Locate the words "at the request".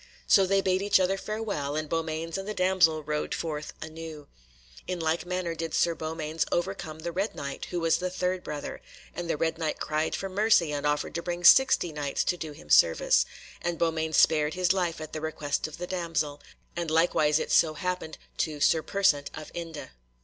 14.99-15.67